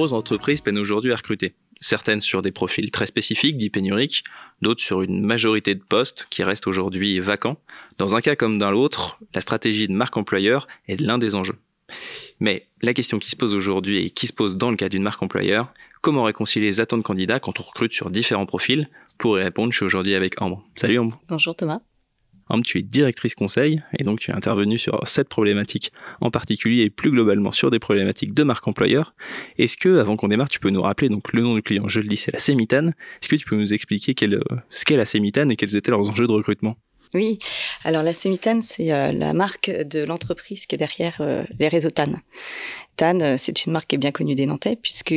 nombreuses 0.00 0.14
entreprises 0.14 0.62
peinent 0.62 0.78
aujourd'hui 0.78 1.12
à 1.12 1.16
recruter. 1.16 1.52
Certaines 1.78 2.20
sur 2.20 2.40
des 2.40 2.52
profils 2.52 2.90
très 2.90 3.04
spécifiques, 3.04 3.58
dits 3.58 3.68
pénuriques, 3.68 4.24
d'autres 4.62 4.80
sur 4.80 5.02
une 5.02 5.22
majorité 5.22 5.74
de 5.74 5.82
postes 5.82 6.26
qui 6.30 6.42
restent 6.42 6.66
aujourd'hui 6.66 7.20
vacants. 7.20 7.58
Dans 7.98 8.16
un 8.16 8.22
cas 8.22 8.34
comme 8.34 8.56
dans 8.56 8.70
l'autre, 8.70 9.18
la 9.34 9.42
stratégie 9.42 9.88
de 9.88 9.92
marque 9.92 10.16
employeur 10.16 10.68
est 10.88 10.98
l'un 10.98 11.18
des 11.18 11.34
enjeux. 11.34 11.58
Mais 12.38 12.66
la 12.80 12.94
question 12.94 13.18
qui 13.18 13.28
se 13.28 13.36
pose 13.36 13.54
aujourd'hui 13.54 14.06
et 14.06 14.10
qui 14.10 14.26
se 14.26 14.32
pose 14.32 14.56
dans 14.56 14.70
le 14.70 14.76
cas 14.76 14.88
d'une 14.88 15.02
marque 15.02 15.22
employeur, 15.22 15.70
comment 16.00 16.24
réconcilier 16.24 16.66
les 16.66 16.80
attentes 16.80 17.02
candidats 17.02 17.40
quand 17.40 17.60
on 17.60 17.62
recrute 17.62 17.92
sur 17.92 18.08
différents 18.08 18.46
profils 18.46 18.88
Pour 19.18 19.38
y 19.38 19.42
répondre, 19.42 19.70
je 19.70 19.76
suis 19.76 19.84
aujourd'hui 19.84 20.14
avec 20.14 20.40
Ambre. 20.40 20.62
Salut 20.76 20.98
Ambre. 20.98 21.20
Bonjour 21.28 21.54
Thomas. 21.54 21.80
Tu 22.64 22.78
es 22.78 22.82
directrice 22.82 23.34
conseil 23.34 23.80
et 23.98 24.04
donc 24.04 24.20
tu 24.20 24.30
es 24.30 24.34
intervenue 24.34 24.76
sur 24.76 25.00
cette 25.06 25.28
problématique 25.28 25.92
en 26.20 26.30
particulier 26.30 26.82
et 26.82 26.90
plus 26.90 27.10
globalement 27.10 27.52
sur 27.52 27.70
des 27.70 27.78
problématiques 27.78 28.34
de 28.34 28.42
marque 28.42 28.66
employeur. 28.66 29.14
Est-ce 29.56 29.76
que, 29.76 29.98
avant 29.98 30.16
qu'on 30.16 30.28
démarre, 30.28 30.48
tu 30.48 30.60
peux 30.60 30.70
nous 30.70 30.82
rappeler 30.82 31.08
donc 31.08 31.32
le 31.32 31.42
nom 31.42 31.54
du 31.54 31.62
client? 31.62 31.88
Je 31.88 32.00
le 32.00 32.08
dis, 32.08 32.16
c'est 32.16 32.32
la 32.32 32.38
Sémitane. 32.38 32.88
Est-ce 33.22 33.28
que 33.28 33.36
tu 33.36 33.46
peux 33.46 33.56
nous 33.56 33.72
expliquer 33.72 34.14
quel, 34.14 34.40
ce 34.68 34.84
qu'est 34.84 34.96
la 34.96 35.06
Sémitane 35.06 35.50
et 35.50 35.56
quels 35.56 35.74
étaient 35.76 35.90
leurs 35.90 36.10
enjeux 36.10 36.26
de 36.26 36.32
recrutement? 36.32 36.76
Oui, 37.14 37.38
alors 37.82 38.02
la 38.02 38.14
Sémitane, 38.14 38.62
c'est 38.62 38.92
euh, 38.92 39.10
la 39.10 39.32
marque 39.32 39.70
de 39.70 40.04
l'entreprise 40.04 40.66
qui 40.66 40.76
est 40.76 40.78
derrière 40.78 41.16
euh, 41.20 41.42
les 41.58 41.68
réseaux 41.68 41.90
TAN. 41.90 42.12
TAN, 42.96 43.20
euh, 43.20 43.34
c'est 43.36 43.66
une 43.66 43.72
marque 43.72 43.88
qui 43.88 43.96
est 43.96 43.98
bien 43.98 44.12
connue 44.12 44.34
des 44.34 44.46
Nantais, 44.46 44.76
puisque 44.76 45.14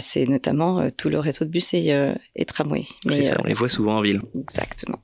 c'est 0.00 0.26
notamment 0.26 0.90
tout 0.90 1.08
le 1.08 1.20
réseau 1.20 1.44
de 1.44 1.50
bus 1.50 1.72
et, 1.74 2.14
et 2.34 2.44
tramway. 2.44 2.84
C'est 3.08 3.22
ça, 3.22 3.36
on 3.44 3.46
les 3.46 3.54
voit 3.54 3.68
souvent 3.68 3.98
en 3.98 4.00
ville. 4.00 4.20
Exactement. 4.36 5.00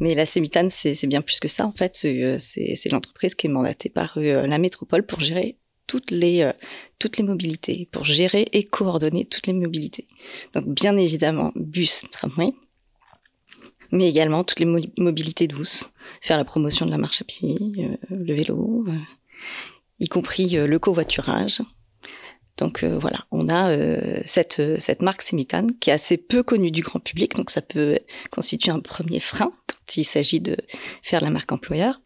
Mais 0.00 0.14
la 0.14 0.26
Sémitane, 0.26 0.70
c'est 0.70 1.06
bien 1.06 1.22
plus 1.22 1.38
que 1.38 1.48
ça. 1.48 1.66
En 1.66 1.72
fait, 1.72 1.94
c'est 1.96 2.88
l'entreprise 2.90 3.34
qui 3.34 3.46
est 3.46 3.50
mandatée 3.50 3.88
par 3.88 4.18
la 4.18 4.58
métropole 4.58 5.04
pour 5.06 5.20
gérer 5.20 5.58
toutes 5.86 6.10
les 6.10 6.50
toutes 6.98 7.18
les 7.18 7.24
mobilités, 7.24 7.88
pour 7.92 8.04
gérer 8.04 8.48
et 8.52 8.64
coordonner 8.64 9.26
toutes 9.26 9.46
les 9.46 9.52
mobilités. 9.52 10.06
Donc 10.54 10.66
bien 10.66 10.96
évidemment 10.96 11.52
bus, 11.54 12.04
tramway, 12.10 12.52
mais 13.92 14.08
également 14.08 14.42
toutes 14.42 14.58
les 14.58 14.90
mobilités 14.96 15.46
douces, 15.46 15.90
faire 16.20 16.38
la 16.38 16.44
promotion 16.44 16.86
de 16.86 16.90
la 16.90 16.98
marche 16.98 17.20
à 17.20 17.24
pied, 17.24 17.56
euh, 17.78 17.96
le 18.10 18.34
vélo, 18.34 18.84
euh, 18.88 18.98
y 20.00 20.08
compris 20.08 20.56
euh, 20.56 20.66
le 20.66 20.78
covoiturage. 20.78 21.60
Donc 22.58 22.84
voilà, 22.84 23.24
on 23.30 23.48
a 23.48 23.74
cette, 24.24 24.78
cette 24.78 25.02
marque 25.02 25.22
Semitane 25.22 25.72
qui 25.80 25.90
est 25.90 25.94
assez 25.94 26.16
peu 26.16 26.42
connue 26.42 26.70
du 26.70 26.82
grand 26.82 27.00
public, 27.00 27.34
donc 27.34 27.50
ça 27.50 27.62
peut 27.62 27.98
constituer 28.30 28.70
un 28.70 28.80
premier 28.80 29.20
frein 29.20 29.52
quand 29.66 29.96
il 29.96 30.04
s'agit 30.04 30.40
de 30.40 30.56
faire 31.02 31.22
la 31.22 31.30
marque 31.30 31.50
employeur. 31.50 32.00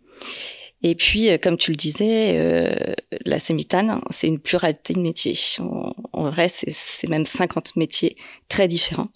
Et 0.82 0.94
puis, 0.94 1.30
euh, 1.30 1.38
comme 1.38 1.56
tu 1.56 1.70
le 1.70 1.76
disais, 1.76 2.38
euh, 2.38 2.94
la 3.24 3.38
sémitane, 3.38 4.00
c'est 4.10 4.28
une 4.28 4.38
pluralité 4.38 4.94
de 4.94 5.00
métiers. 5.00 5.34
En, 6.12 6.30
vrai, 6.30 6.48
c'est 6.48 7.08
même 7.08 7.24
50 7.24 7.76
métiers 7.76 8.14
très 8.48 8.68
différents. 8.68 9.08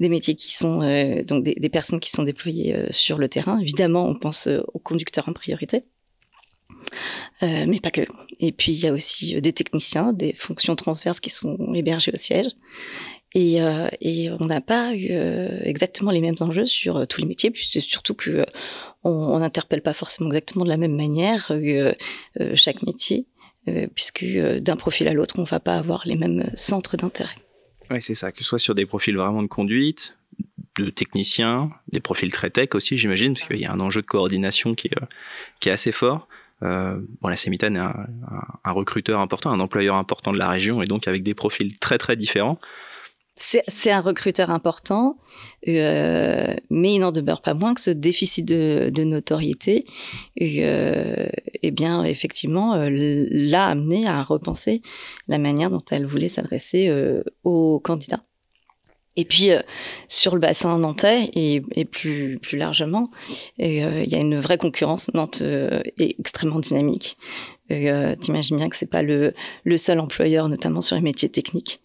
Des 0.00 0.08
métiers 0.08 0.36
qui 0.36 0.54
sont 0.54 0.80
euh, 0.80 1.22
donc 1.24 1.44
des, 1.44 1.68
personnes 1.68 2.00
qui 2.00 2.10
sont 2.10 2.22
déployées 2.22 2.86
sur 2.90 3.18
le 3.18 3.28
terrain. 3.28 3.58
Évidemment, 3.58 4.06
on 4.06 4.14
pense 4.14 4.48
aux 4.72 4.78
conducteurs 4.78 5.28
en 5.28 5.32
priorité. 5.32 5.84
Mais 7.42 7.80
pas 7.80 7.90
que. 7.90 8.02
Et 8.38 8.52
puis 8.52 8.72
il 8.72 8.80
y 8.80 8.86
a 8.86 8.92
aussi 8.92 9.40
des 9.40 9.52
techniciens, 9.52 10.12
des 10.12 10.32
fonctions 10.32 10.76
transverses 10.76 11.20
qui 11.20 11.30
sont 11.30 11.56
hébergées 11.74 12.12
au 12.14 12.18
siège. 12.18 12.48
Et, 13.34 13.58
et 14.00 14.30
on 14.38 14.44
n'a 14.44 14.60
pas 14.60 14.92
exactement 14.94 16.10
les 16.10 16.20
mêmes 16.20 16.34
enjeux 16.40 16.66
sur 16.66 17.06
tous 17.06 17.20
les 17.20 17.26
métiers, 17.26 17.50
puisque 17.50 17.80
surtout 17.80 18.14
que 18.14 18.44
on 19.04 19.38
n'interpelle 19.38 19.82
pas 19.82 19.94
forcément 19.94 20.28
exactement 20.28 20.64
de 20.64 20.70
la 20.70 20.76
même 20.76 20.94
manière 20.94 21.48
euh, 21.50 21.92
euh, 22.40 22.52
chaque 22.54 22.82
métier, 22.82 23.26
euh, 23.68 23.86
puisque 23.94 24.24
d'un 24.24 24.76
profil 24.76 25.08
à 25.08 25.12
l'autre, 25.12 25.38
on 25.38 25.44
va 25.44 25.60
pas 25.60 25.76
avoir 25.76 26.02
les 26.06 26.16
mêmes 26.16 26.50
centres 26.56 26.96
d'intérêt. 26.96 27.34
Oui, 27.90 28.00
c'est 28.00 28.14
ça, 28.14 28.32
que 28.32 28.38
ce 28.38 28.44
soit 28.44 28.58
sur 28.58 28.74
des 28.74 28.86
profils 28.86 29.16
vraiment 29.16 29.42
de 29.42 29.48
conduite, 29.48 30.16
de 30.78 30.88
techniciens, 30.88 31.68
des 31.88 32.00
profils 32.00 32.32
très 32.32 32.50
tech 32.50 32.70
aussi, 32.74 32.96
j'imagine, 32.96 33.34
parce 33.34 33.46
qu'il 33.46 33.58
y 33.58 33.66
a 33.66 33.72
un 33.72 33.80
enjeu 33.80 34.00
de 34.02 34.06
coordination 34.06 34.74
qui 34.74 34.88
est, 34.88 34.98
qui 35.60 35.68
est 35.68 35.72
assez 35.72 35.92
fort. 35.92 36.28
Euh, 36.62 37.00
bon, 37.20 37.28
la 37.28 37.36
Semitane 37.36 37.76
est 37.76 37.80
un, 37.80 38.06
un, 38.64 38.72
recruteur 38.72 39.20
important, 39.20 39.50
un 39.50 39.60
employeur 39.60 39.96
important 39.96 40.32
de 40.32 40.38
la 40.38 40.48
région, 40.48 40.82
et 40.82 40.86
donc 40.86 41.08
avec 41.08 41.22
des 41.22 41.34
profils 41.34 41.78
très 41.78 41.98
très 41.98 42.16
différents 42.16 42.58
c'est 43.34 43.90
un 43.90 44.00
recruteur 44.00 44.50
important, 44.50 45.18
euh, 45.66 46.54
mais 46.70 46.94
il 46.94 46.98
n'en 47.00 47.12
demeure 47.12 47.40
pas 47.40 47.54
moins 47.54 47.74
que 47.74 47.80
ce 47.80 47.90
déficit 47.90 48.46
de, 48.46 48.90
de 48.92 49.04
notoriété, 49.04 49.84
euh, 50.40 51.28
eh 51.62 51.70
bien, 51.70 52.04
effectivement, 52.04 52.74
euh, 52.74 52.88
l'a 52.90 53.66
amené 53.66 54.06
à 54.06 54.22
repenser 54.22 54.82
la 55.28 55.38
manière 55.38 55.70
dont 55.70 55.82
elle 55.90 56.06
voulait 56.06 56.28
s'adresser 56.28 56.88
euh, 56.88 57.22
aux 57.42 57.80
candidats. 57.80 58.22
Et 59.16 59.24
puis 59.24 59.50
euh, 59.50 59.60
sur 60.08 60.34
le 60.34 60.40
bassin 60.40 60.78
nantais 60.78 61.30
et, 61.34 61.62
et 61.74 61.84
plus 61.84 62.38
plus 62.38 62.56
largement, 62.56 63.10
il 63.58 63.74
y 63.74 64.14
a 64.14 64.20
une 64.20 64.40
vraie 64.40 64.58
concurrence. 64.58 65.10
Nantes 65.14 65.42
est 65.42 66.18
extrêmement 66.18 66.60
dynamique. 66.60 67.16
T'imagines 67.68 68.58
bien 68.58 68.68
que 68.68 68.76
c'est 68.76 68.90
pas 68.90 69.02
le, 69.02 69.32
le 69.64 69.78
seul 69.78 69.98
employeur, 69.98 70.48
notamment 70.48 70.82
sur 70.82 70.96
les 70.96 71.02
métiers 71.02 71.30
techniques. 71.30 71.80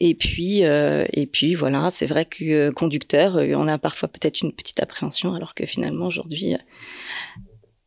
Et 0.00 0.14
puis, 0.14 0.64
euh, 0.64 1.06
et 1.12 1.26
puis 1.26 1.54
voilà, 1.54 1.90
c'est 1.90 2.06
vrai 2.06 2.24
que 2.24 2.44
euh, 2.44 2.72
conducteur, 2.72 3.36
euh, 3.36 3.54
on 3.54 3.68
a 3.68 3.78
parfois 3.78 4.08
peut-être 4.08 4.40
une 4.42 4.52
petite 4.52 4.80
appréhension, 4.82 5.34
alors 5.34 5.54
que 5.54 5.66
finalement 5.66 6.06
aujourd'hui, 6.06 6.56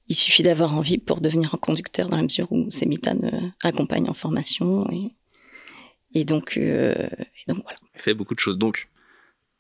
il 0.07 0.16
suffit 0.16 0.44
d'avoir 0.44 0.75
envie 0.75 0.97
pour 0.97 1.19
devenir 1.19 1.53
un 1.55 1.57
conducteur 1.57 2.09
dans 2.09 2.17
la 2.17 2.23
mesure 2.23 2.51
où 2.51 2.69
Sémitane 2.69 3.53
accompagne 3.63 4.09
en 4.09 4.13
formation 4.13 4.89
et, 4.91 5.11
et 6.16 6.26
donc, 6.26 6.58
et 6.58 6.94
donc 7.48 7.62
voilà. 7.64 7.78
Il 7.94 8.02
fait 8.02 8.14
beaucoup 8.14 8.34
de 8.34 8.40
choses. 8.40 8.58
Donc, 8.58 8.90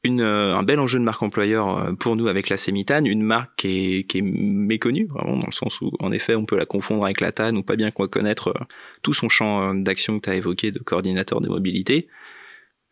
une, 0.03 0.21
un 0.21 0.63
bel 0.63 0.79
enjeu 0.79 0.99
de 0.99 1.03
marque 1.03 1.21
employeur 1.21 1.95
pour 1.99 2.15
nous 2.15 2.27
avec 2.27 2.49
la 2.49 2.57
Sémitane, 2.57 3.05
une 3.07 3.23
marque 3.23 3.51
qui 3.57 3.67
est, 3.67 4.03
qui 4.03 4.19
est 4.19 4.21
méconnue, 4.21 5.07
vraiment, 5.07 5.37
dans 5.37 5.47
le 5.47 5.51
sens 5.51 5.81
où, 5.81 5.91
en 5.99 6.11
effet, 6.11 6.35
on 6.35 6.45
peut 6.45 6.57
la 6.57 6.65
confondre 6.65 7.05
avec 7.05 7.21
la 7.21 7.31
TAN 7.31 7.55
ou 7.55 7.63
pas 7.63 7.75
bien 7.75 7.91
connaître 7.91 8.53
tout 9.01 9.13
son 9.13 9.29
champ 9.29 9.73
d'action 9.73 10.19
que 10.19 10.25
tu 10.25 10.29
as 10.29 10.35
évoqué 10.35 10.71
de 10.71 10.79
coordinateur 10.79 11.41
de 11.41 11.49
mobilité 11.49 12.07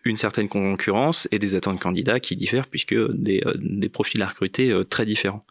une 0.06 0.18
certaine 0.18 0.50
concurrence 0.50 1.28
et 1.32 1.40
des 1.40 1.56
attentes 1.56 1.80
candidats 1.80 2.20
qui 2.20 2.36
diffèrent 2.36 2.68
puisque 2.68 2.96
des, 3.14 3.42
euh, 3.46 3.54
des 3.56 3.90
profils 3.90 4.22
à 4.22 4.28
recruter 4.28 4.72
euh, 4.72 4.84
très 4.84 5.06
différents. 5.06 5.46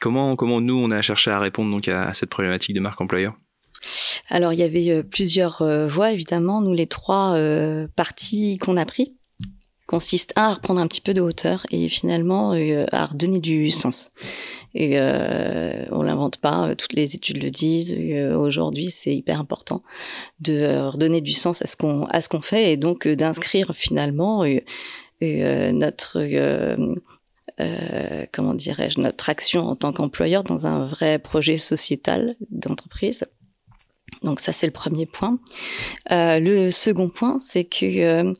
Comment, 0.00 0.36
comment 0.36 0.60
nous, 0.60 0.76
on 0.76 0.90
a 0.90 1.02
cherché 1.02 1.30
à 1.30 1.38
répondre 1.38 1.70
donc 1.70 1.88
à, 1.88 2.12
cette 2.14 2.30
problématique 2.30 2.74
de 2.74 2.80
marque 2.80 3.00
employeur? 3.00 3.36
Alors, 4.28 4.52
il 4.52 4.58
y 4.58 4.62
avait 4.62 4.90
euh, 4.90 5.02
plusieurs 5.02 5.62
voies, 5.88 6.12
évidemment. 6.12 6.60
Nous, 6.60 6.72
les 6.72 6.86
trois 6.86 7.36
parties 7.96 8.58
qu'on 8.58 8.76
a 8.76 8.84
pris 8.84 9.14
consistent 9.86 10.32
à 10.34 10.54
reprendre 10.54 10.80
un 10.80 10.86
petit 10.86 11.02
peu 11.02 11.12
de 11.12 11.20
hauteur 11.20 11.66
et 11.70 11.90
finalement 11.90 12.52
à 12.90 13.06
redonner 13.06 13.38
du 13.38 13.70
sens. 13.70 14.10
Et 14.74 14.98
euh, 14.98 15.84
on 15.92 16.02
l'invente 16.02 16.38
pas, 16.38 16.68
euh, 16.68 16.74
toutes 16.74 16.94
les 16.94 17.14
études 17.14 17.42
le 17.42 17.50
disent. 17.50 17.96
Euh, 17.96 18.36
aujourd'hui, 18.36 18.90
c'est 18.90 19.14
hyper 19.14 19.40
important 19.40 19.82
de 20.40 20.54
euh, 20.54 20.90
redonner 20.90 21.20
du 21.20 21.32
sens 21.32 21.62
à 21.62 21.66
ce 21.66 21.76
qu'on 21.76 22.06
à 22.06 22.20
fait 22.42 22.72
et 22.72 22.76
donc 22.76 23.06
d'inscrire 23.06 23.72
finalement 23.74 24.44
notre 25.20 26.18
comment 28.32 28.54
dirais-je 28.54 29.00
notre 29.00 29.30
action 29.30 29.68
en 29.68 29.76
tant 29.76 29.92
qu'employeur 29.92 30.42
dans 30.42 30.66
un 30.66 30.86
vrai 30.86 31.18
projet 31.20 31.58
sociétal 31.58 32.34
d'entreprise. 32.50 33.24
Donc 34.24 34.40
ça 34.40 34.52
c'est 34.52 34.66
le 34.66 34.72
premier 34.72 35.06
point. 35.06 35.38
Euh, 36.10 36.40
le 36.40 36.70
second 36.72 37.08
point, 37.08 37.38
c'est 37.40 37.64
que 37.64 38.32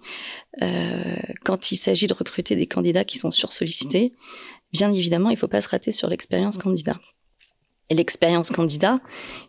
euh, 0.62 1.16
quand 1.44 1.70
il 1.72 1.76
s'agit 1.76 2.06
de 2.06 2.14
recruter 2.14 2.56
des 2.56 2.66
candidats 2.66 3.04
qui 3.04 3.18
sont 3.18 3.30
sursollicités, 3.30 4.12
bien 4.72 4.92
évidemment, 4.92 5.30
il 5.30 5.34
ne 5.34 5.38
faut 5.38 5.48
pas 5.48 5.60
se 5.60 5.68
rater 5.68 5.92
sur 5.92 6.08
l'expérience 6.08 6.58
candidat. 6.58 6.98
Et 7.90 7.94
l'expérience 7.94 8.50
candidat, 8.50 9.00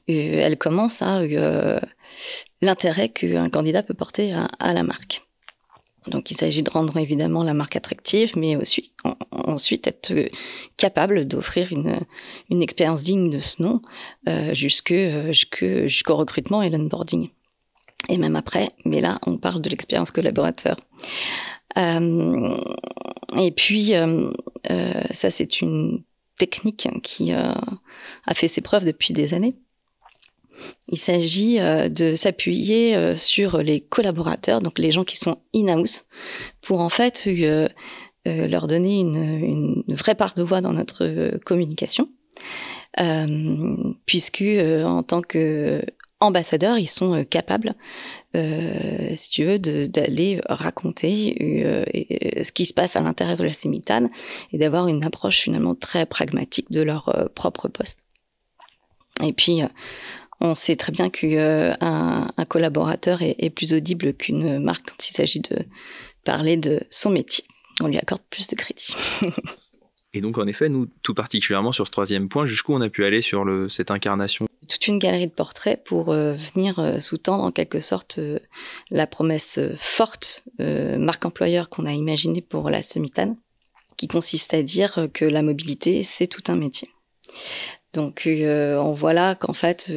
euh, 0.10 0.40
elle 0.42 0.58
commence 0.58 1.02
à 1.02 1.20
euh, 1.20 1.80
l'intérêt 2.62 3.10
qu'un 3.10 3.50
candidat 3.50 3.82
peut 3.82 3.94
porter 3.94 4.34
à, 4.34 4.74
la 4.74 4.84
marque. 4.84 5.26
Donc 6.08 6.32
il 6.32 6.38
s'agit 6.38 6.64
de 6.64 6.70
rendre 6.70 6.98
évidemment 6.98 7.44
la 7.44 7.54
marque 7.54 7.76
attractive, 7.76 8.38
mais 8.38 8.56
aussi, 8.56 8.92
ensuite 9.32 9.88
être 9.88 10.14
capable 10.78 11.28
d'offrir 11.28 11.72
une, 11.72 12.62
expérience 12.62 13.04
digne 13.04 13.30
de 13.30 13.40
ce 13.40 13.62
nom 13.62 13.82
euh, 14.30 14.54
jusqu'au 14.54 16.16
recrutement 16.16 16.62
et 16.62 16.70
l'onboarding. 16.70 17.30
Et 18.08 18.18
même 18.18 18.36
après, 18.36 18.70
mais 18.86 19.02
là 19.02 19.20
on 19.26 19.38
parle 19.38 19.62
de 19.62 19.70
l'expérience 19.70 20.12
collaborateur. 20.12 20.78
Euh, 21.78 22.58
et 23.38 23.52
puis, 23.52 23.96
euh, 23.96 24.32
euh, 24.72 25.02
ça, 25.12 25.32
c'est 25.32 25.62
une 25.62 26.04
technique 26.38 26.90
qui 27.02 27.32
a 27.32 27.56
fait 28.34 28.48
ses 28.48 28.62
preuves 28.62 28.86
depuis 28.86 29.14
des 29.14 29.34
années. 29.34 29.56
Il 30.88 30.98
s'agit 30.98 31.60
de 31.60 32.16
s'appuyer 32.16 33.16
sur 33.16 33.58
les 33.58 33.82
collaborateurs, 33.82 34.62
donc 34.62 34.80
les 34.80 34.92
gens 34.92 35.04
qui 35.04 35.18
sont 35.18 35.38
in-house, 35.54 36.06
pour 36.62 36.82
en 36.82 36.90
fait 36.90 37.28
leur 38.26 38.68
donner 38.68 39.00
une, 39.00 39.84
une, 39.88 39.96
vraie 39.96 40.16
part 40.16 40.34
de 40.34 40.44
voix 40.44 40.62
dans 40.62 40.74
notre 40.74 41.38
communication, 41.46 42.10
puisque 44.06 44.44
en 44.84 45.04
tant 45.04 45.22
que 45.22 45.82
ambassadeurs, 46.20 46.78
ils 46.78 46.90
sont 46.90 47.24
capables, 47.26 47.74
si 48.34 49.30
tu 49.30 49.46
veux, 49.46 49.60
d'aller 49.60 50.42
raconter 50.48 51.36
ce 52.42 52.52
qui 52.52 52.66
se 52.66 52.74
passe 52.74 52.96
à 52.96 53.02
l'intérieur 53.02 53.38
de 53.38 53.44
la 53.44 53.54
sémitane 53.54 54.10
et 54.52 54.58
d'avoir 54.58 54.88
une 54.88 55.04
approche 55.04 55.40
finalement 55.40 55.76
très 55.76 56.06
pragmatique 56.06 56.72
de 56.72 56.82
leur 56.82 57.30
propre 57.36 57.68
poste. 57.68 58.00
Et 59.24 59.34
puis, 59.34 59.62
on 60.46 60.56
sait 60.56 60.76
très 60.76 60.92
bien 60.92 61.10
qu'un 61.10 61.76
un 61.82 62.46
collaborateur 62.46 63.22
est, 63.22 63.36
est 63.40 63.50
plus 63.50 63.74
audible 63.74 64.14
qu'une 64.14 64.60
marque 64.60 64.90
quand 64.90 65.10
il 65.10 65.14
s'agit 65.14 65.42
de 65.42 65.58
parler 66.24 66.58
de 66.58 66.82
son 66.90 67.10
métier. 67.10 67.46
On 67.82 67.88
lui 67.88 67.98
accorde 67.98 68.22
plus 68.30 68.48
de 68.48 68.56
crédit. 68.56 68.96
Et 70.16 70.22
donc, 70.22 70.38
en 70.38 70.48
effet, 70.48 70.70
nous, 70.70 70.88
tout 71.04 71.14
particulièrement 71.14 71.74
sur 71.74 71.86
ce 71.86 71.92
troisième 71.92 72.30
point, 72.30 72.46
jusqu'où 72.46 72.74
on 72.74 72.80
a 72.80 72.88
pu 72.88 73.04
aller 73.04 73.22
sur 73.22 73.44
le, 73.44 73.68
cette 73.68 73.92
incarnation? 73.92 74.48
Toute 74.70 74.88
une 74.88 74.98
galerie 74.98 75.28
de 75.28 75.34
portraits 75.34 75.84
pour 75.84 76.14
euh, 76.14 76.36
venir 76.36 76.80
euh, 76.80 77.00
sous-tendre 77.02 77.44
en 77.44 77.52
quelque 77.52 77.82
sorte 77.82 78.18
euh, 78.18 78.40
la 78.90 79.08
promesse 79.08 79.60
forte, 79.76 80.46
marque 80.58 81.26
employeur 81.26 81.68
qu'on 81.68 81.86
a 81.86 81.92
imaginée 81.92 82.42
pour 82.42 82.70
la 82.70 82.82
Semitane, 82.82 83.36
qui 83.98 84.08
consiste 84.08 84.54
à 84.54 84.64
dire 84.64 85.10
que 85.14 85.26
la 85.26 85.42
mobilité, 85.42 86.04
c'est 86.04 86.28
tout 86.28 86.44
un 86.48 86.56
métier. 86.56 86.88
Donc, 87.96 88.28
on 88.28 88.94
voit 88.94 89.14
là 89.14 89.34
qu'en 89.36 89.54
fait, 89.54 89.92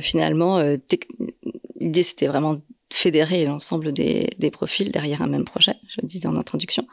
finalement, 0.00 0.62
l'idée, 1.80 2.02
c'était 2.02 2.28
vraiment 2.28 2.60
fédérer 2.92 3.44
l'ensemble 3.44 3.92
des, 3.92 4.50
profils 4.52 4.90
derrière 4.90 5.22
un 5.22 5.28
même 5.28 5.44
projet, 5.44 5.74
je 5.88 6.00
le 6.02 6.08
disais 6.08 6.26
en 6.26 6.36
introduction. 6.36 6.86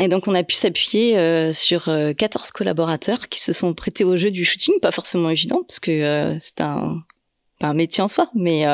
Et 0.00 0.08
donc 0.08 0.26
on 0.26 0.34
a 0.34 0.42
pu 0.42 0.56
s'appuyer 0.56 1.16
euh, 1.16 1.52
sur 1.52 1.84
14 1.84 1.88
euh, 1.88 2.50
collaborateurs 2.52 3.28
qui 3.28 3.40
se 3.40 3.52
sont 3.52 3.74
prêtés 3.74 4.04
au 4.04 4.16
jeu 4.16 4.30
du 4.30 4.44
shooting, 4.44 4.80
pas 4.80 4.90
forcément 4.90 5.30
évident 5.30 5.62
parce 5.66 5.78
que 5.78 5.92
euh, 5.92 6.36
c'est 6.40 6.60
un, 6.60 7.02
pas 7.60 7.68
un 7.68 7.74
métier 7.74 8.02
en 8.02 8.08
soi, 8.08 8.28
mais 8.34 8.64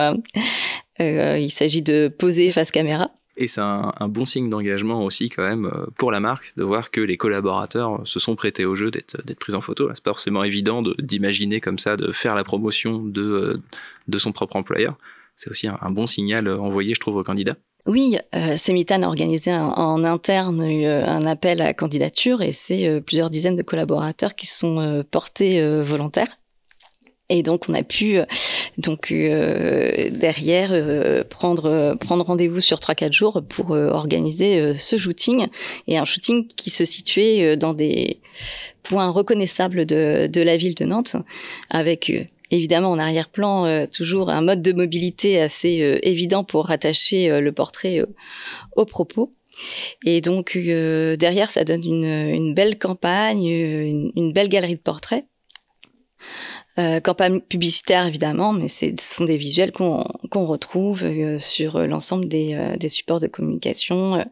il 0.99 1.51
s'agit 1.51 1.83
de 1.83 2.09
poser 2.09 2.51
face 2.53 2.71
caméra. 2.71 3.11
Et 3.41 3.49
c'est 3.49 3.61
un, 3.61 4.09
bon 4.09 4.25
signe 4.25 4.49
d'engagement 4.51 5.05
aussi 5.05 5.31
quand 5.31 5.43
même 5.43 5.69
pour 5.97 6.13
la 6.13 6.21
marque 6.21 6.53
de 6.57 6.63
voir 6.63 6.91
que 6.91 7.01
les 7.01 7.17
collaborateurs 7.17 8.01
se 8.05 8.21
sont 8.21 8.37
prêtés 8.37 8.67
au 8.67 8.77
jeu 8.77 8.91
d'être 8.91 9.39
pris 9.39 9.55
en 9.55 9.61
photo. 9.61 9.89
C'est 9.95 10.05
pas 10.05 10.11
forcément 10.11 10.45
évident 10.45 10.83
d'imaginer 10.99 11.61
comme 11.61 11.79
ça 11.79 11.97
de 11.97 12.13
faire 12.13 12.35
la 12.35 12.45
promotion 12.45 13.03
de 13.03 13.61
de 14.09 14.19
son 14.19 14.33
propre 14.33 14.57
employeur 14.57 14.97
c'est 15.41 15.51
aussi 15.51 15.69
un, 15.69 15.91
bon 15.91 16.07
signal 16.07 16.49
euh, 16.49 16.59
envoyé, 16.59 16.95
je 16.95 17.01
trouve, 17.01 17.17
aux 17.17 17.23
candidats. 17.23 17.57
Oui, 17.87 18.19
euh, 18.35 18.57
Semitan 18.59 19.03
a 19.03 19.07
organisé 19.07 19.55
en 19.55 20.05
interne 20.05 20.61
euh, 20.61 21.07
un 21.07 21.25
appel 21.25 21.63
à 21.63 21.73
candidature 21.73 22.43
et 22.43 22.53
c'est 22.53 22.87
euh, 22.87 23.01
plusieurs 23.01 23.31
dizaines 23.31 23.57
de 23.57 23.63
collaborateurs 23.63 24.35
qui 24.35 24.47
sont 24.47 25.05
portés 25.11 25.63
volontaires. 25.83 26.40
Et 27.31 27.43
donc 27.43 27.67
on 27.69 27.75
a 27.75 27.83
pu 27.83 28.19
donc 28.77 29.13
derrière 29.13 31.25
prendre 31.29 31.97
prendre 32.01 32.25
rendez-vous 32.25 32.61
sur 32.61 32.81
trois 32.81 32.95
quatre 32.95 33.13
jours 33.13 33.43
pour 33.49 33.71
organiser 33.71 34.75
ce 34.75 34.99
shooting 34.99 35.47
et 35.87 35.97
un 35.97 36.05
shooting 36.05 36.49
qui 36.49 36.71
se 36.71 36.85
situait 36.85 37.57
dans 37.57 37.73
des 37.73 38.19
points 38.83 39.09
reconnaissables 39.09 39.87
de, 39.87 40.29
de 40.31 40.43
la 40.43 40.57
ville 40.57 40.75
de 40.75 40.85
Nantes 40.85 41.17
avec 41.71 42.11
évidemment 42.51 42.91
en 42.91 42.99
arrière-plan 42.99 43.67
euh, 43.67 43.87
toujours 43.87 44.31
un 44.31 44.41
mode 44.41 44.63
de 44.63 44.73
mobilité 44.73 45.41
assez 45.41 45.83
euh, 45.83 45.99
évident 46.03 46.45
pour 46.45 46.67
rattacher 46.67 47.31
euh, 47.31 47.41
le 47.41 47.53
portrait 47.53 48.05
au 48.77 48.85
propos. 48.85 49.33
Et 50.07 50.23
donc 50.23 50.57
derrière, 50.57 51.51
ça 51.51 51.65
donne 51.65 51.85
une, 51.85 52.05
une 52.05 52.55
belle 52.55 52.79
campagne, 52.79 53.45
une, 53.45 54.33
belle 54.33 54.49
galerie 54.49 54.77
de 54.77 54.81
portraits. 54.81 55.27
Campagne 57.03 57.41
publicitaire 57.41 58.07
évidemment, 58.07 58.53
mais 58.53 58.69
ce 58.69 58.87
sont 59.01 59.25
des 59.25 59.37
visuels 59.37 59.73
qu'on 59.73 60.05
retrouve 60.33 61.39
sur 61.39 61.79
l'ensemble 61.87 62.29
des, 62.29 62.77
des 62.79 62.89
supports 62.89 63.21
de 63.21 63.27
communication, 63.27 64.25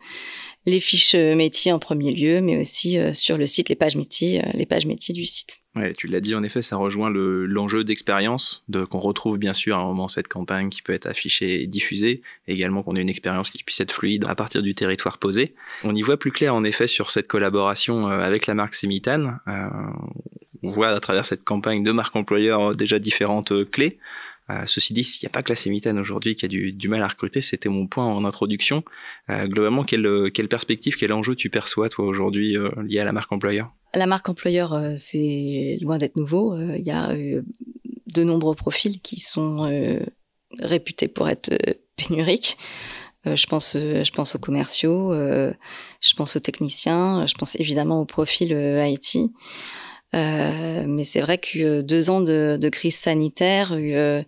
les 0.67 0.81
fiches 0.81 1.15
métiers 1.15 1.73
en 1.73 1.79
premier 1.79 2.13
lieu, 2.13 2.41
mais 2.41 2.59
aussi 2.59 2.99
sur 3.13 3.39
le 3.39 3.47
site, 3.47 3.69
les 3.69 3.77
pages 3.77 3.97
métiers, 3.97 4.43
les 4.55 4.67
pages 4.67 4.87
métiers 4.87 5.15
du 5.15 5.25
site. 5.25 5.61
Ouais, 5.79 5.93
tu 5.93 6.09
l'as 6.09 6.21
dit, 6.21 6.35
en 6.35 6.43
effet, 6.43 6.61
ça 6.61 6.77
rejoint 6.77 7.09
l'enjeu 7.11 7.85
d'expérience, 7.85 8.65
de, 8.69 8.85
qu'on 8.85 8.99
retrouve 8.99 9.39
bien 9.39 9.53
sûr 9.53 9.77
à 9.77 9.81
un 9.81 9.85
moment 9.85 10.09
cette 10.09 10.27
campagne 10.27 10.71
qui 10.71 10.83
peut 10.83 10.93
être 10.93 11.07
affichée 11.07 11.63
et 11.63 11.67
diffusée, 11.67 12.23
également 12.49 12.83
qu'on 12.83 12.97
ait 12.97 13.01
une 13.01 13.09
expérience 13.09 13.51
qui 13.51 13.63
puisse 13.63 13.81
être 13.81 13.93
fluide 13.93 14.25
à 14.27 14.35
partir 14.35 14.63
du 14.63 14.75
territoire 14.75 15.19
posé. 15.19 15.55
On 15.85 15.95
y 15.95 16.03
voit 16.03 16.17
plus 16.17 16.33
clair 16.33 16.55
en 16.55 16.65
effet 16.65 16.89
sur 16.89 17.11
cette 17.11 17.29
collaboration 17.29 18.09
euh, 18.09 18.21
avec 18.21 18.47
la 18.47 18.55
marque 18.55 18.75
Semitane. 18.75 19.39
Euh, 19.47 19.69
on 20.63 20.71
voit 20.71 20.89
à 20.89 21.01
travers 21.01 21.25
cette 21.25 21.45
campagne 21.45 21.83
de 21.83 21.93
marque 21.93 22.17
employeur 22.17 22.75
déjà 22.75 22.99
différentes 22.99 23.53
euh, 23.53 23.65
clés. 23.65 23.99
Euh, 24.51 24.63
ceci 24.67 24.95
dit, 24.95 25.03
il 25.03 25.25
n'y 25.25 25.27
a 25.27 25.31
pas 25.31 25.43
que 25.43 25.53
la 25.53 25.57
Sémitane 25.57 25.99
aujourd'hui 25.99 26.35
qui 26.35 26.45
a 26.47 26.49
du, 26.49 26.89
mal 26.89 27.03
à 27.03 27.09
recruter, 27.09 27.41
c'était 27.41 27.69
mon 27.69 27.87
point 27.87 28.07
en 28.07 28.25
introduction. 28.25 28.83
Euh, 29.29 29.47
globalement, 29.47 29.85
quelle, 29.85 30.31
quelle 30.33 30.49
perspective, 30.49 30.97
quel 30.97 31.13
enjeu 31.13 31.35
tu 31.35 31.51
perçois 31.51 31.89
toi 31.89 32.07
aujourd'hui 32.07 32.57
euh, 32.57 32.71
lié 32.83 33.01
à 33.01 33.05
la 33.05 33.13
marque 33.13 33.31
employeur? 33.31 33.71
La 33.95 34.07
marque 34.07 34.29
employeur, 34.29 34.73
euh, 34.73 34.95
c'est 34.97 35.79
loin 35.83 35.99
d'être 35.99 36.17
nouveau. 36.17 36.59
Il 36.59 36.87
y 36.87 36.91
a 36.91 37.15
de 37.15 38.23
nombreux 38.25 38.55
profils 38.55 39.01
qui 39.01 39.21
sont 39.21 40.01
réputés 40.59 41.09
pour 41.09 41.29
être 41.29 41.51
pénuriques. 41.97 42.57
je 43.27 43.47
pense, 43.47 43.75
je 43.77 44.11
pense 44.13 44.35
aux 44.35 44.39
commerciaux, 44.39 45.13
je 45.13 46.15
pense 46.17 46.37
aux 46.37 46.41
techniciens, 46.41 47.27
je 47.27 47.35
pense 47.35 47.57
évidemment 47.61 48.01
au 48.01 48.07
profil 48.07 48.53
IT. 48.53 49.31
Euh, 50.15 50.85
mais 50.87 51.05
c'est 51.05 51.21
vrai 51.21 51.37
que 51.37 51.59
euh, 51.59 51.83
deux 51.83 52.09
ans 52.09 52.23
de, 52.23 52.69
crise 52.71 52.97
sanitaire 52.97 53.73
euh, 53.73 54.23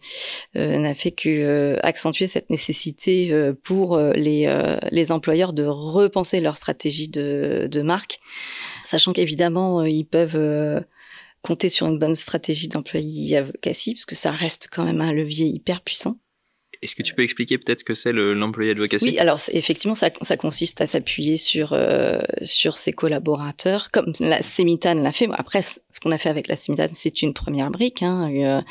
euh 0.56 0.78
n'a 0.78 0.94
fait 0.94 1.10
que 1.10 1.78
accentuer 1.82 2.26
cette 2.26 2.50
nécessité 2.50 3.32
pour 3.62 3.98
les, 3.98 4.80
les 4.90 5.12
employeurs 5.12 5.52
de 5.52 5.64
repenser 5.64 6.40
leur 6.40 6.56
stratégie 6.56 7.08
de, 7.08 7.68
de 7.70 7.82
marque, 7.82 8.20
sachant 8.84 9.12
qu'évidemment 9.12 9.84
ils 9.84 10.04
peuvent 10.04 10.84
compter 11.42 11.68
sur 11.70 11.86
une 11.86 11.98
bonne 11.98 12.14
stratégie 12.14 12.68
d'employé 12.68 13.38
advocacy, 13.38 13.94
parce 13.94 14.04
que 14.04 14.14
ça 14.14 14.30
reste 14.30 14.68
quand 14.70 14.84
même 14.84 15.00
un 15.00 15.12
levier 15.12 15.46
hyper 15.46 15.82
puissant. 15.82 16.16
Est-ce 16.82 16.96
que 16.96 17.02
tu 17.02 17.14
peux 17.14 17.22
expliquer 17.22 17.58
peut-être 17.58 17.80
ce 17.80 17.84
que 17.84 17.92
c'est 17.92 18.12
l'employé 18.12 18.70
advocacy? 18.70 19.10
Oui, 19.10 19.18
alors 19.18 19.38
effectivement, 19.52 19.94
ça, 19.94 20.08
ça, 20.22 20.38
consiste 20.38 20.80
à 20.80 20.86
s'appuyer 20.86 21.36
sur 21.36 21.74
euh, 21.74 22.22
sur 22.40 22.78
ses 22.78 22.92
collaborateurs, 22.92 23.90
comme 23.90 24.12
la 24.18 24.42
Semitane 24.42 25.02
l'a 25.02 25.12
fait. 25.12 25.28
Après, 25.32 25.60
ce 25.60 26.00
qu'on 26.02 26.10
a 26.10 26.16
fait 26.16 26.30
avec 26.30 26.48
la 26.48 26.56
Semitane, 26.56 26.90
c'est 26.94 27.20
une 27.20 27.34
première 27.34 27.70
brique. 27.70 28.02
Hein. 28.02 28.32
Euh, 28.32 28.62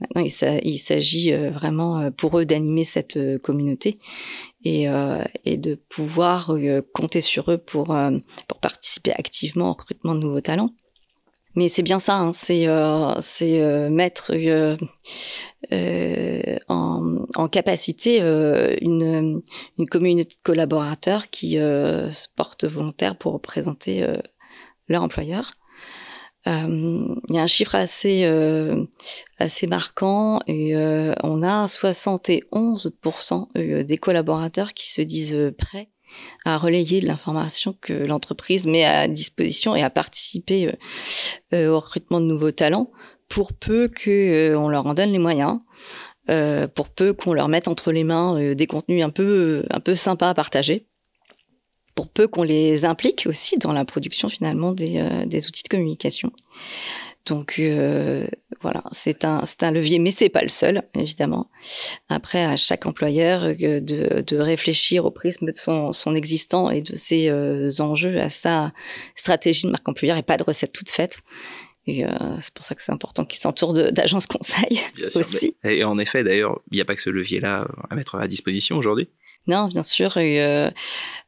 maintenant, 0.00 0.22
il, 0.62 0.78
s'agit 0.78 1.32
euh, 1.32 1.50
vraiment 1.50 2.10
pour 2.10 2.38
eux 2.38 2.46
d'animer 2.46 2.84
cette 2.84 3.18
communauté 3.42 3.98
et, 4.64 4.86
et 5.44 5.56
de 5.56 5.74
pouvoir 5.74 6.52
compter 6.92 7.20
sur 7.20 7.50
eux 7.50 7.58
pour 7.58 7.96
pour 8.48 8.60
participer 8.60 9.12
activement 9.12 9.70
au 9.70 9.72
recrutement 9.72 10.14
de 10.14 10.20
nouveaux 10.20 10.40
talents. 10.40 10.74
Mais 11.54 11.68
c'est 11.68 11.82
bien 11.82 11.98
ça, 11.98 12.16
hein, 12.16 12.32
c'est 12.32 12.68
euh, 12.68 13.14
euh, 13.42 13.90
mettre 13.90 14.32
euh, 14.34 14.76
euh 15.72 16.56
en, 16.68 17.26
en, 17.34 17.48
capacité 17.48 18.20
une, 18.20 19.42
une 19.78 19.88
communauté 19.88 20.36
de 20.36 20.42
collaborateurs 20.42 21.30
qui 21.30 21.54
se 21.54 22.28
portent 22.36 22.64
volontaires 22.64 23.16
pour 23.16 23.32
représenter 23.32 24.06
leur 24.88 25.02
employeur. 25.02 25.54
Il 26.46 27.16
y 27.30 27.38
a 27.38 27.42
un 27.42 27.46
chiffre 27.46 27.74
assez 27.74 28.24
assez 29.38 29.66
marquant 29.66 30.40
et 30.46 30.76
on 30.76 31.42
a 31.42 31.66
71% 31.66 33.84
des 33.84 33.96
collaborateurs 33.96 34.74
qui 34.74 34.90
se 34.90 35.02
disent 35.02 35.52
prêts 35.58 35.88
à 36.44 36.58
relayer 36.58 37.00
l'information 37.00 37.76
que 37.80 37.92
l'entreprise 37.92 38.66
met 38.66 38.84
à 38.84 39.08
disposition 39.08 39.74
et 39.76 39.82
à 39.82 39.90
participer 39.90 40.68
euh, 40.68 40.72
euh, 41.54 41.70
au 41.70 41.80
recrutement 41.80 42.20
de 42.20 42.26
nouveaux 42.26 42.50
talents 42.50 42.90
pour 43.28 43.52
peu 43.52 43.88
que 43.88 44.10
euh, 44.54 44.68
leur 44.68 44.86
en 44.86 44.94
donne 44.94 45.12
les 45.12 45.18
moyens. 45.18 45.60
pour 46.74 46.88
peu 46.90 47.14
qu'on 47.14 47.32
leur 47.32 47.48
mette 47.48 47.68
entre 47.68 47.90
les 47.90 48.04
mains 48.04 48.54
des 48.54 48.66
contenus 48.66 49.02
un 49.02 49.10
peu 49.10 49.64
un 49.70 49.80
peu 49.80 49.94
sympas 49.94 50.28
à 50.28 50.34
partager, 50.34 50.86
pour 51.98 52.06
peu 52.06 52.28
qu'on 52.28 52.44
les 52.44 52.84
implique 52.84 53.26
aussi 53.26 53.58
dans 53.58 53.72
la 53.72 53.84
production 53.84 54.28
finalement 54.28 54.70
des, 54.70 55.04
des 55.26 55.48
outils 55.48 55.64
de 55.64 55.68
communication. 55.68 56.30
Donc 57.26 57.56
euh, 57.58 58.28
voilà, 58.60 58.84
c'est 58.92 59.24
un 59.24 59.44
c'est 59.46 59.64
un 59.64 59.72
levier, 59.72 59.98
mais 59.98 60.12
c'est 60.12 60.28
pas 60.28 60.42
le 60.42 60.48
seul 60.48 60.84
évidemment. 60.94 61.50
Après, 62.08 62.44
à 62.44 62.56
chaque 62.56 62.86
employeur 62.86 63.42
euh, 63.42 63.80
de, 63.80 64.22
de 64.24 64.36
réfléchir 64.38 65.06
au 65.06 65.10
prisme 65.10 65.46
de 65.46 65.56
son, 65.56 65.92
son 65.92 66.14
existant 66.14 66.70
et 66.70 66.82
de 66.82 66.94
ses 66.94 67.30
euh, 67.30 67.68
enjeux 67.80 68.20
à 68.20 68.30
sa 68.30 68.72
stratégie 69.16 69.66
de 69.66 69.72
marque 69.72 69.88
employeur 69.88 70.16
et 70.16 70.22
pas 70.22 70.36
de 70.36 70.44
recette 70.44 70.72
toute 70.72 70.90
faite. 70.90 71.22
Et 71.88 72.04
euh, 72.04 72.10
c'est 72.40 72.54
pour 72.54 72.64
ça 72.64 72.76
que 72.76 72.82
c'est 72.84 72.92
important 72.92 73.24
qu'il 73.24 73.40
s'entoure 73.40 73.72
d'agences 73.72 74.28
conseils 74.28 74.80
aussi. 75.16 75.56
Et 75.64 75.82
en 75.82 75.98
effet, 75.98 76.22
d'ailleurs, 76.22 76.60
il 76.70 76.76
n'y 76.76 76.80
a 76.80 76.84
pas 76.84 76.94
que 76.94 77.00
ce 77.00 77.10
levier-là 77.10 77.66
à 77.90 77.94
mettre 77.96 78.14
à 78.14 78.28
disposition 78.28 78.76
aujourd'hui. 78.76 79.08
Non, 79.48 79.66
bien 79.68 79.82
sûr. 79.82 80.12
Euh, 80.18 80.70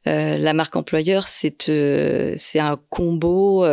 euh, 0.07 0.37
la 0.39 0.53
marque 0.53 0.77
employeur, 0.77 1.27
c'est 1.27 1.71
euh, 1.71 2.37
un 2.57 2.77
combo 2.91 3.65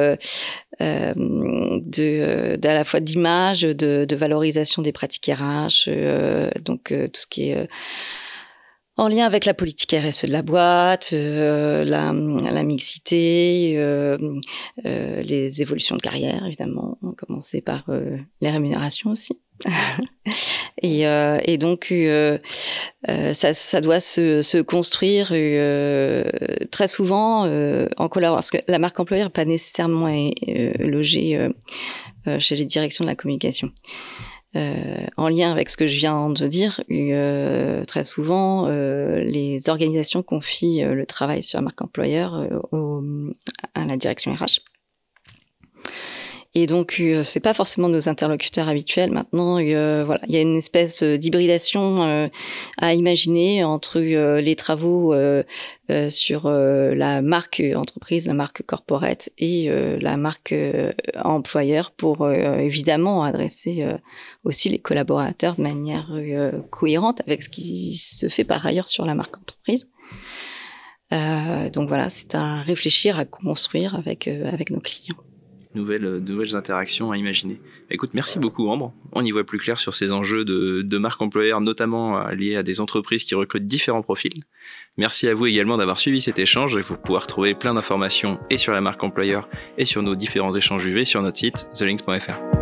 de, 0.80 2.56
d'à 2.56 2.74
la 2.74 2.84
fois 2.86 3.02
d'image, 3.02 3.62
de, 3.62 4.16
valorisation 4.16 4.82
des 4.82 4.94
pratiques 4.94 5.30
RH, 5.30 5.90
donc 6.64 6.94
tout 6.94 7.22
ce 7.22 7.28
qui 7.28 7.50
est 7.50 7.68
en 8.96 9.10
lien 9.10 9.26
avec 9.26 9.46
la 9.46 9.54
politique 9.54 9.94
RSE 9.94 10.26
de 10.26 10.32
la 10.32 10.42
boîte, 10.42 11.12
la, 11.12 12.14
mixité, 12.64 13.78
les 14.84 15.62
évolutions 15.62 15.98
de 15.98 16.02
carrière, 16.02 16.46
évidemment, 16.46 16.98
on 17.04 17.12
commencer 17.12 17.62
par 17.62 17.90
les 18.42 18.50
rémunérations 18.50 19.12
aussi. 19.12 19.42
et, 20.82 21.02
et, 21.02 21.58
donc, 21.58 21.94
ça, 23.34 23.54
ça, 23.54 23.82
doit 23.82 24.00
se, 24.00 24.42
se 24.42 24.58
construire 24.60 25.30
très 26.72 26.88
souvent 26.88 27.44
en 27.98 28.10
collaboration. 28.10 28.36
Parce 28.38 28.52
que 28.52 28.72
la 28.72 28.80
marque 28.80 29.00
employeur 29.00 29.32
pas 29.32 29.46
nécessairement 29.46 30.08
logée 30.80 31.50
chez 32.40 32.56
les 32.56 32.66
directions 32.66 33.04
de 33.04 33.10
la 33.10 33.16
communication. 33.16 33.72
Euh, 34.56 35.06
en 35.18 35.28
lien 35.28 35.52
avec 35.52 35.70
ce 35.70 35.78
que 35.78 35.88
je 35.88 35.98
viens 36.00 36.30
de 36.30 36.48
dire, 36.48 36.82
euh, 36.90 37.84
très 37.84 38.04
souvent, 38.04 38.68
euh, 38.68 39.20
les 39.20 39.70
organisations 39.70 40.24
confient 40.24 40.84
le 40.84 41.06
travail 41.06 41.44
sur 41.44 41.60
la 41.60 41.64
marque 41.64 41.82
employeur 41.82 42.48
à 43.76 43.86
la 43.86 43.98
direction 43.98 44.34
RH. 44.34 44.62
Et 46.54 46.66
donc, 46.66 46.98
euh, 47.00 47.24
c'est 47.24 47.40
pas 47.40 47.54
forcément 47.54 47.90
nos 47.90 48.10
interlocuteurs 48.10 48.68
habituels. 48.68 49.12
Maintenant, 49.12 49.60
euh, 49.60 50.04
voilà, 50.06 50.22
il 50.28 50.34
y 50.34 50.38
a 50.38 50.42
une 50.42 50.58
espèce 50.58 51.04
d'hybridation 51.04 52.04
euh, 52.04 52.28
à 52.78 52.94
imaginer 52.94 53.64
entre 53.64 54.00
les 54.00 54.56
travaux 54.56 55.16
sur 56.10 56.50
la 56.50 57.22
marque 57.22 57.64
entreprise, 57.76 58.28
la 58.28 58.34
marque 58.34 58.64
corporate 58.64 59.30
et 59.38 59.70
la 60.00 60.18
marque 60.18 60.54
employeur 61.24 61.92
pour 61.92 62.30
évidemment 62.30 63.24
adresser 63.24 63.86
aussi 64.44 64.70
les 64.70 64.80
collaborateurs 64.80 65.56
de 65.56 65.62
manière 65.62 66.12
cohérente 66.70 67.22
avec 67.26 67.44
ce 67.44 67.50
qui 67.50 67.96
se 67.98 68.28
fait 68.28 68.44
par 68.44 68.66
ailleurs 68.66 68.88
sur 68.88 69.06
la 69.06 69.16
marque 69.16 69.38
entreprise. 69.38 69.88
donc 71.12 71.88
voilà, 71.88 72.10
c'est 72.10 72.36
à 72.36 72.62
réfléchir, 72.62 73.18
à 73.18 73.26
construire 73.26 73.96
avec 73.96 74.28
avec 74.28 74.72
nos 74.72 74.82
clients 74.82 75.16
nouvelles, 75.78 76.06
euh, 76.06 76.20
nouvelles 76.20 76.56
interactions 76.56 77.12
à 77.12 77.18
imaginer. 77.18 77.56
Bah, 77.56 77.92
écoute, 77.92 78.12
merci 78.14 78.40
beaucoup 78.40 78.68
Ambre. 78.68 78.94
On 79.14 79.24
y 79.24 79.32
voit 79.32 79.46
plus 79.46 79.60
clair 79.60 79.80
sur 79.80 79.94
ces 79.94 80.12
enjeux 80.12 80.44
de, 80.44 80.82
de 80.82 80.98
marque 80.98 81.22
employeur, 81.22 81.62
notamment 81.62 82.20
euh, 82.20 82.32
liés 82.34 82.56
à 82.56 82.64
des 82.64 82.82
entreprises 82.82 83.24
qui 83.24 83.36
recrutent 83.36 83.66
différents 83.66 84.02
profils. 84.02 84.44
Merci 84.98 85.28
à 85.28 85.34
vous 85.34 85.46
également 85.46 85.78
d'avoir 85.78 86.00
suivi 86.00 86.20
cet 86.20 86.40
échange 86.40 86.76
et 86.76 86.82
vous 86.82 86.98
pouvoir 86.98 87.28
trouver 87.28 87.54
plein 87.54 87.74
d'informations 87.74 88.40
et 88.50 88.58
sur 88.58 88.74
la 88.74 88.82
marque 88.82 89.04
employeur 89.04 89.48
et 89.78 89.86
sur 89.86 90.02
nos 90.02 90.16
différents 90.16 90.56
échanges 90.56 90.86
UV 90.86 91.06
sur 91.06 91.22
notre 91.22 91.38
site 91.38 91.68
thelinks.fr. 91.74 92.57